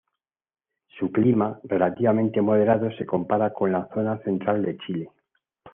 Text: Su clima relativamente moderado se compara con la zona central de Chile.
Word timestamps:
Su 0.97 1.11
clima 1.11 1.59
relativamente 1.63 2.41
moderado 2.41 2.89
se 2.97 3.05
compara 3.05 3.53
con 3.53 3.71
la 3.71 3.87
zona 3.93 4.17
central 4.23 4.63
de 4.63 4.75
Chile. 4.79 5.11